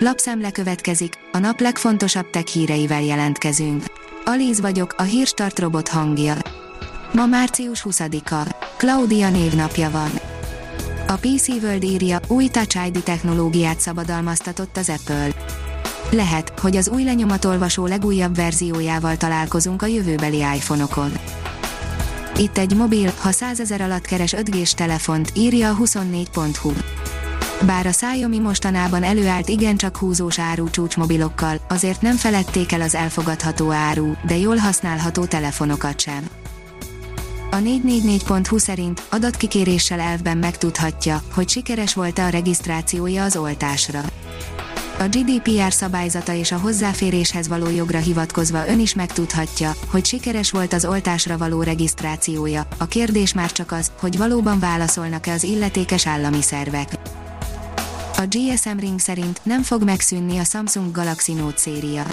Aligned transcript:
Lapszemle 0.00 0.50
következik, 0.50 1.12
a 1.32 1.38
nap 1.38 1.60
legfontosabb 1.60 2.30
tech 2.30 2.46
híreivel 2.46 3.02
jelentkezünk. 3.02 3.84
Alíz 4.24 4.60
vagyok, 4.60 4.94
a 4.96 5.02
hírstart 5.02 5.58
robot 5.58 5.88
hangja. 5.88 6.34
Ma 7.12 7.26
március 7.26 7.86
20-a. 7.90 8.54
Claudia 8.76 9.30
névnapja 9.30 9.90
van. 9.90 10.10
A 11.06 11.12
PC 11.12 11.48
World 11.48 11.82
írja, 11.82 12.20
új 12.26 12.46
Touch 12.46 12.86
ID 12.86 13.02
technológiát 13.02 13.80
szabadalmaztatott 13.80 14.76
az 14.76 14.88
Apple. 14.88 15.28
Lehet, 16.10 16.58
hogy 16.60 16.76
az 16.76 16.88
új 16.88 17.04
lenyomatolvasó 17.04 17.86
legújabb 17.86 18.34
verziójával 18.34 19.16
találkozunk 19.16 19.82
a 19.82 19.86
jövőbeli 19.86 20.38
iPhone-okon. 20.38 21.12
Itt 22.36 22.58
egy 22.58 22.76
mobil, 22.76 23.12
ha 23.20 23.30
100 23.30 23.60
ezer 23.60 23.80
alatt 23.80 24.04
keres 24.06 24.34
5G-s 24.36 24.74
telefont, 24.74 25.30
írja 25.34 25.70
a 25.70 25.76
24.hu. 25.76 26.72
Bár 27.66 27.86
a 27.86 27.90
Xiaomi 27.90 28.38
mostanában 28.38 29.02
előállt 29.02 29.48
igencsak 29.48 29.96
húzós 29.96 30.38
áru 30.38 30.70
csúcsmobilokkal, 30.70 31.60
azért 31.68 32.02
nem 32.02 32.16
feledték 32.16 32.72
el 32.72 32.80
az 32.80 32.94
elfogadható 32.94 33.70
áru, 33.70 34.12
de 34.26 34.36
jól 34.36 34.56
használható 34.56 35.24
telefonokat 35.24 36.00
sem. 36.00 36.28
A 37.50 37.56
444.hu 37.56 38.58
szerint 38.58 39.02
adatkikéréssel 39.10 40.00
elvben 40.00 40.38
megtudhatja, 40.38 41.22
hogy 41.34 41.48
sikeres 41.48 41.94
volt-e 41.94 42.24
a 42.24 42.28
regisztrációja 42.28 43.24
az 43.24 43.36
oltásra. 43.36 44.00
A 44.98 45.08
GDPR 45.08 45.72
szabályzata 45.72 46.34
és 46.34 46.52
a 46.52 46.58
hozzáféréshez 46.58 47.48
való 47.48 47.70
jogra 47.70 47.98
hivatkozva 47.98 48.68
ön 48.68 48.80
is 48.80 48.94
megtudhatja, 48.94 49.72
hogy 49.90 50.04
sikeres 50.04 50.50
volt 50.50 50.72
az 50.72 50.84
oltásra 50.84 51.38
való 51.38 51.62
regisztrációja. 51.62 52.66
A 52.76 52.86
kérdés 52.86 53.34
már 53.34 53.52
csak 53.52 53.72
az, 53.72 53.90
hogy 54.00 54.18
valóban 54.18 54.58
válaszolnak-e 54.58 55.32
az 55.32 55.42
illetékes 55.42 56.06
állami 56.06 56.42
szervek. 56.42 56.88
A 58.20 58.26
GSM 58.26 58.78
Ring 58.78 58.98
szerint 58.98 59.40
nem 59.42 59.62
fog 59.62 59.84
megszűnni 59.84 60.38
a 60.38 60.44
Samsung 60.44 60.92
Galaxy 60.92 61.32
Note 61.32 61.58
széria. 61.58 62.06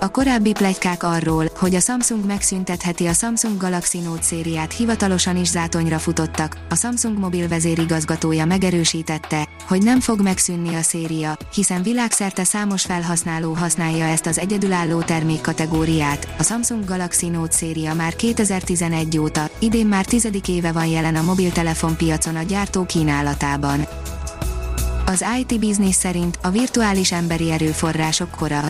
A 0.00 0.10
korábbi 0.10 0.52
plegykák 0.52 1.02
arról, 1.02 1.50
hogy 1.56 1.74
a 1.74 1.80
Samsung 1.80 2.26
megszüntetheti 2.26 3.06
a 3.06 3.12
Samsung 3.12 3.56
Galaxy 3.56 3.98
Note 3.98 4.22
szériát 4.22 4.72
hivatalosan 4.72 5.36
is 5.36 5.48
zátonyra 5.48 5.98
futottak, 5.98 6.56
a 6.68 6.74
Samsung 6.74 7.18
mobil 7.18 7.48
vezérigazgatója 7.48 8.44
megerősítette, 8.44 9.48
hogy 9.68 9.82
nem 9.82 10.00
fog 10.00 10.20
megszűnni 10.20 10.74
a 10.74 10.82
széria, 10.82 11.36
hiszen 11.54 11.82
világszerte 11.82 12.44
számos 12.44 12.82
felhasználó 12.82 13.52
használja 13.52 14.04
ezt 14.04 14.26
az 14.26 14.38
egyedülálló 14.38 15.00
termékkategóriát. 15.00 16.28
A 16.38 16.42
Samsung 16.42 16.84
Galaxy 16.84 17.28
Note 17.28 17.52
széria 17.52 17.94
már 17.94 18.16
2011 18.16 19.18
óta, 19.18 19.50
idén 19.58 19.86
már 19.86 20.04
tizedik 20.04 20.48
éve 20.48 20.72
van 20.72 20.86
jelen 20.86 21.16
a 21.16 21.22
mobiltelefon 21.22 21.96
piacon 21.96 22.36
a 22.36 22.42
gyártó 22.42 22.84
kínálatában. 22.84 23.86
Az 25.08 25.24
IT 25.38 25.60
Business 25.60 25.94
szerint 25.94 26.38
a 26.42 26.50
virtuális 26.50 27.12
emberi 27.12 27.50
erőforrások 27.50 28.30
kora. 28.30 28.60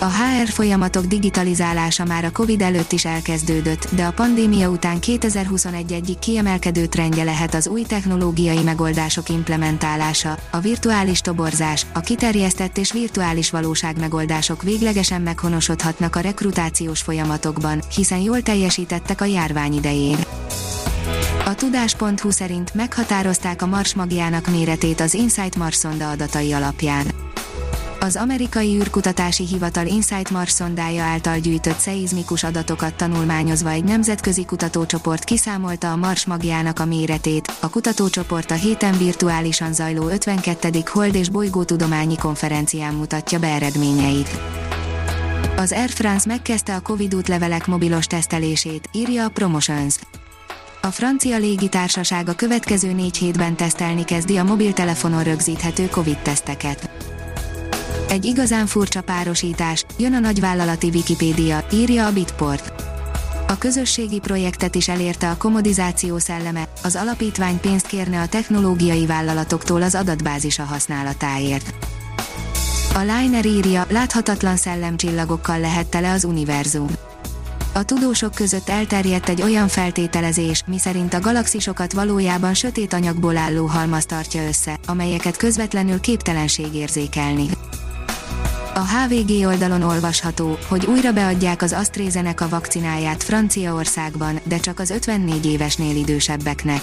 A 0.00 0.04
HR 0.04 0.48
folyamatok 0.48 1.04
digitalizálása 1.04 2.04
már 2.04 2.24
a 2.24 2.32
Covid 2.32 2.60
előtt 2.60 2.92
is 2.92 3.04
elkezdődött, 3.04 3.88
de 3.94 4.04
a 4.04 4.12
pandémia 4.12 4.68
után 4.68 5.00
2021 5.00 5.92
egyik 5.92 6.18
kiemelkedő 6.18 6.86
trendje 6.86 7.24
lehet 7.24 7.54
az 7.54 7.68
új 7.68 7.82
technológiai 7.82 8.62
megoldások 8.62 9.28
implementálása, 9.28 10.38
a 10.50 10.58
virtuális 10.58 11.20
toborzás, 11.20 11.86
a 11.92 12.00
kiterjesztett 12.00 12.78
és 12.78 12.92
virtuális 12.92 13.50
valóság 13.50 13.98
megoldások 13.98 14.62
véglegesen 14.62 15.22
meghonosodhatnak 15.22 16.16
a 16.16 16.20
rekrutációs 16.20 17.00
folyamatokban, 17.00 17.82
hiszen 17.94 18.18
jól 18.18 18.42
teljesítettek 18.42 19.20
a 19.20 19.24
járvány 19.24 19.72
idején. 19.72 20.18
A 21.50 21.54
tudás.hu 21.54 22.30
szerint 22.30 22.74
meghatározták 22.74 23.62
a 23.62 23.66
Mars 23.66 23.94
magjának 23.94 24.46
méretét 24.46 25.00
az 25.00 25.14
Insight 25.14 25.56
Mars 25.56 25.74
szonda 25.74 26.10
adatai 26.10 26.52
alapján. 26.52 27.06
Az 28.00 28.16
amerikai 28.16 28.76
űrkutatási 28.76 29.46
hivatal 29.46 29.86
Insight 29.86 30.30
Mars 30.30 30.50
szondája 30.50 31.02
által 31.02 31.38
gyűjtött 31.38 31.78
szeizmikus 31.78 32.42
adatokat 32.42 32.94
tanulmányozva 32.94 33.70
egy 33.70 33.84
nemzetközi 33.84 34.44
kutatócsoport 34.44 35.24
kiszámolta 35.24 35.92
a 35.92 35.96
Mars 35.96 36.26
magjának 36.26 36.78
a 36.78 36.84
méretét. 36.84 37.52
A 37.60 37.70
kutatócsoport 37.70 38.50
a 38.50 38.54
héten 38.54 38.98
virtuálisan 38.98 39.72
zajló 39.72 40.08
52. 40.08 40.82
Hold 40.86 41.14
és 41.14 41.28
bolygótudományi 41.28 42.16
konferencián 42.16 42.94
mutatja 42.94 43.38
be 43.38 43.48
eredményeit. 43.48 44.40
Az 45.56 45.72
Air 45.72 45.90
France 45.90 46.28
megkezdte 46.28 46.74
a 46.74 46.80
Covid 46.80 47.14
útlevelek 47.14 47.66
mobilos 47.66 48.06
tesztelését, 48.06 48.88
írja 48.92 49.24
a 49.24 49.28
Promotions. 49.28 49.94
A 50.82 50.86
francia 50.86 51.38
légitársaság 51.38 52.28
a 52.28 52.34
következő 52.34 52.92
négy 52.92 53.16
hétben 53.16 53.56
tesztelni 53.56 54.04
kezdi 54.04 54.36
a 54.36 54.44
mobiltelefonon 54.44 55.22
rögzíthető 55.22 55.88
Covid-teszteket. 55.88 56.90
Egy 58.08 58.24
igazán 58.24 58.66
furcsa 58.66 59.02
párosítás, 59.02 59.84
jön 59.98 60.14
a 60.14 60.18
nagyvállalati 60.18 60.88
Wikipédia, 60.88 61.64
írja 61.72 62.06
a 62.06 62.12
Bitport. 62.12 62.72
A 63.48 63.58
közösségi 63.58 64.18
projektet 64.18 64.74
is 64.74 64.88
elérte 64.88 65.30
a 65.30 65.36
komodizáció 65.36 66.18
szelleme, 66.18 66.68
az 66.82 66.96
alapítvány 66.96 67.60
pénzt 67.60 67.86
kérne 67.86 68.20
a 68.20 68.28
technológiai 68.28 69.06
vállalatoktól 69.06 69.82
az 69.82 69.94
adatbázisa 69.94 70.62
használatáért. 70.62 71.74
A 72.94 72.98
Liner 72.98 73.46
írja, 73.46 73.86
láthatatlan 73.88 74.56
szellemcsillagokkal 74.56 75.60
lehet 75.60 75.86
tele 75.86 76.12
az 76.12 76.24
univerzum 76.24 76.88
a 77.72 77.82
tudósok 77.82 78.34
között 78.34 78.68
elterjedt 78.68 79.28
egy 79.28 79.42
olyan 79.42 79.68
feltételezés, 79.68 80.62
miszerint 80.66 81.14
a 81.14 81.20
galaxisokat 81.20 81.92
valójában 81.92 82.54
sötét 82.54 82.92
anyagból 82.92 83.36
álló 83.36 83.66
halmaz 83.66 84.06
tartja 84.06 84.46
össze, 84.46 84.78
amelyeket 84.86 85.36
közvetlenül 85.36 86.00
képtelenség 86.00 86.74
érzékelni. 86.74 87.46
A 88.74 88.86
HVG 88.86 89.46
oldalon 89.46 89.82
olvasható, 89.82 90.58
hogy 90.68 90.86
újra 90.86 91.12
beadják 91.12 91.62
az 91.62 91.72
AstraZeneca 91.72 92.48
vakcináját 92.48 93.22
Franciaországban, 93.22 94.40
de 94.44 94.58
csak 94.58 94.78
az 94.78 94.90
54 94.90 95.46
évesnél 95.46 95.96
idősebbeknek. 95.96 96.82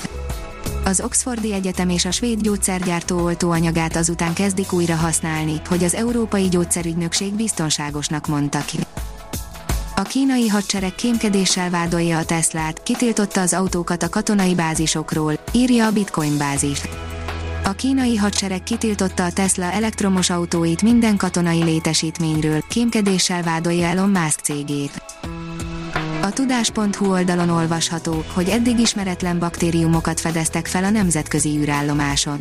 Az 0.84 1.02
Oxfordi 1.02 1.54
Egyetem 1.54 1.90
és 1.90 2.06
a 2.06 2.12
svéd 2.12 2.42
gyógyszergyártó 2.42 3.24
oltóanyagát 3.24 3.96
azután 3.96 4.34
kezdik 4.34 4.74
újra 4.74 4.96
használni, 4.96 5.62
hogy 5.68 5.84
az 5.84 5.96
Európai 5.96 6.48
Gyógyszerügynökség 6.48 7.34
biztonságosnak 7.34 8.28
mondta 8.28 8.60
ki. 8.66 8.78
A 10.00 10.02
kínai 10.02 10.48
hadsereg 10.48 10.96
kémkedéssel 10.96 11.70
vádolja 11.70 12.18
a 12.18 12.26
Teslát, 12.26 12.84
kitiltotta 12.84 13.42
az 13.42 13.54
autókat 13.54 14.04
a 14.04 14.10
katonai 14.10 14.56
bázisokról, 14.56 15.34
írja 15.52 15.86
a 15.86 15.92
Bitcoin 15.92 16.38
bázis. 16.38 16.82
A 17.64 17.72
kínai 17.72 18.16
hadsereg 18.16 18.64
kitiltotta 18.64 19.26
a 19.26 19.32
Tesla 19.32 19.72
elektromos 19.72 20.30
autóit 20.30 20.82
minden 20.82 21.18
katonai 21.18 21.64
létesítményről, 21.64 22.62
kémkedéssel 22.70 23.44
vádolja 23.44 23.88
Elon 23.88 24.10
Musk 24.10 24.40
cégét. 24.40 25.02
A 26.22 26.32
tudás.hu 26.34 27.12
oldalon 27.12 27.50
olvasható, 27.50 28.24
hogy 28.34 28.50
eddig 28.50 28.80
ismeretlen 28.80 29.40
baktériumokat 29.40 30.20
fedeztek 30.20 30.66
fel 30.66 30.84
a 30.84 30.90
nemzetközi 30.90 31.50
űrállomáson 31.50 32.40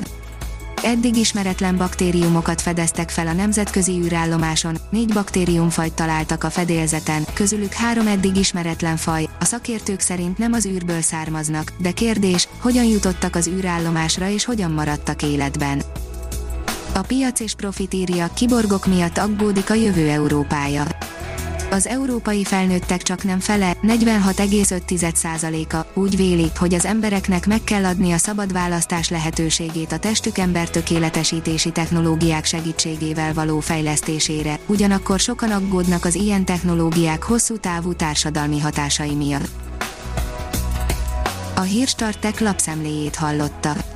eddig 0.82 1.16
ismeretlen 1.16 1.76
baktériumokat 1.76 2.60
fedeztek 2.60 3.10
fel 3.10 3.26
a 3.26 3.32
nemzetközi 3.32 3.92
űrállomáson, 3.92 4.76
négy 4.90 5.12
baktériumfajt 5.12 5.94
találtak 5.94 6.44
a 6.44 6.50
fedélzeten, 6.50 7.24
közülük 7.34 7.72
három 7.72 8.06
eddig 8.06 8.36
ismeretlen 8.36 8.96
faj, 8.96 9.28
a 9.40 9.44
szakértők 9.44 10.00
szerint 10.00 10.38
nem 10.38 10.52
az 10.52 10.66
űrből 10.66 11.00
származnak, 11.00 11.72
de 11.78 11.90
kérdés, 11.90 12.48
hogyan 12.60 12.84
jutottak 12.84 13.34
az 13.34 13.48
űrállomásra 13.48 14.28
és 14.28 14.44
hogyan 14.44 14.70
maradtak 14.70 15.22
életben. 15.22 15.82
A 16.94 17.00
piac 17.00 17.40
és 17.40 17.54
profit 17.54 17.94
írja, 17.94 18.30
kiborgok 18.34 18.86
miatt 18.86 19.18
aggódik 19.18 19.70
a 19.70 19.74
jövő 19.74 20.08
Európája 20.08 20.84
az 21.70 21.86
európai 21.86 22.44
felnőttek 22.44 23.02
csak 23.02 23.24
nem 23.24 23.40
fele, 23.40 23.76
46,5%-a 23.82 26.00
úgy 26.00 26.16
véli, 26.16 26.50
hogy 26.58 26.74
az 26.74 26.84
embereknek 26.84 27.46
meg 27.46 27.64
kell 27.64 27.84
adni 27.84 28.12
a 28.12 28.18
szabad 28.18 28.52
választás 28.52 29.08
lehetőségét 29.08 29.92
a 29.92 29.98
testük 29.98 30.38
ember 30.38 30.70
tökéletesítési 30.70 31.70
technológiák 31.70 32.44
segítségével 32.44 33.34
való 33.34 33.60
fejlesztésére, 33.60 34.58
ugyanakkor 34.66 35.18
sokan 35.18 35.50
aggódnak 35.50 36.04
az 36.04 36.14
ilyen 36.14 36.44
technológiák 36.44 37.22
hosszú 37.22 37.58
távú 37.58 37.92
társadalmi 37.92 38.60
hatásai 38.60 39.14
miatt. 39.14 39.48
A 41.54 41.60
Hírstartek 41.60 42.40
lapszemléjét 42.40 43.16
hallotta. 43.16 43.95